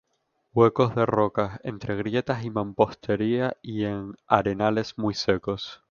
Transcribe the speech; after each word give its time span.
Huecos 0.55 0.95
de 0.95 1.05
rocas, 1.05 1.59
entre 1.63 1.95
grietas 1.95 2.41
de 2.41 2.49
mampostería 2.49 3.55
y 3.61 3.83
en 3.85 4.15
arenales 4.25 4.97
muy 4.97 5.13
secos. 5.13 5.79